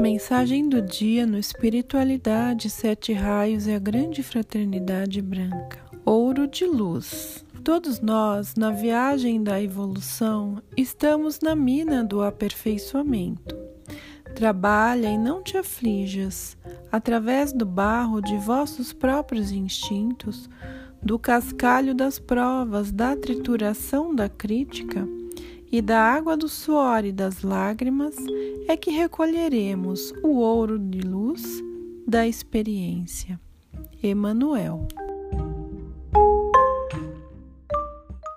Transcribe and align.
Mensagem 0.00 0.66
do 0.66 0.80
dia 0.80 1.26
no 1.26 1.36
Espiritualidade, 1.36 2.70
Sete 2.70 3.12
Raios 3.12 3.66
e 3.66 3.74
a 3.74 3.78
Grande 3.78 4.22
Fraternidade 4.22 5.20
Branca. 5.20 5.78
Ouro 6.06 6.46
de 6.46 6.64
Luz. 6.64 7.44
Todos 7.62 8.00
nós, 8.00 8.54
na 8.54 8.70
viagem 8.70 9.42
da 9.42 9.60
evolução, 9.60 10.56
estamos 10.74 11.40
na 11.40 11.54
mina 11.54 12.02
do 12.02 12.22
aperfeiçoamento. 12.22 13.54
Trabalha 14.34 15.08
e 15.08 15.18
não 15.18 15.42
te 15.42 15.58
aflijas, 15.58 16.56
através 16.90 17.52
do 17.52 17.66
barro 17.66 18.22
de 18.22 18.38
vossos 18.38 18.94
próprios 18.94 19.52
instintos, 19.52 20.48
do 21.02 21.18
cascalho 21.18 21.94
das 21.94 22.18
provas, 22.18 22.90
da 22.90 23.14
trituração 23.14 24.14
da 24.14 24.30
crítica 24.30 25.06
e 25.70 25.80
da 25.80 26.00
água 26.00 26.36
do 26.36 26.48
suor 26.48 27.04
e 27.04 27.12
das 27.12 27.42
lágrimas 27.42 28.16
é 28.66 28.76
que 28.76 28.90
recolheremos 28.90 30.12
o 30.22 30.38
ouro 30.38 30.78
de 30.78 31.00
luz 31.00 31.42
da 32.06 32.26
experiência. 32.26 33.40
Emanuel 34.02 34.88